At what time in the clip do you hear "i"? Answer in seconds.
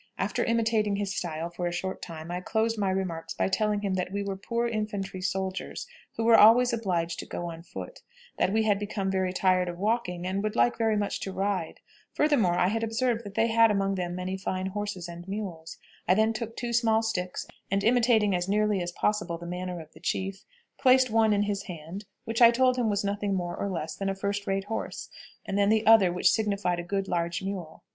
2.31-2.41, 12.57-12.69, 16.07-16.15, 22.41-22.49